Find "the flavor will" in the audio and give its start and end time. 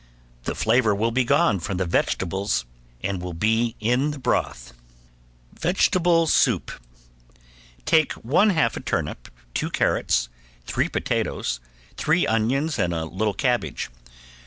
0.45-1.11